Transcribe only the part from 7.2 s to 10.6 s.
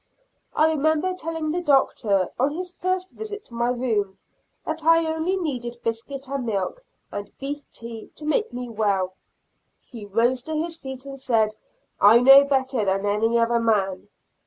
beef tea to make me well. He rose to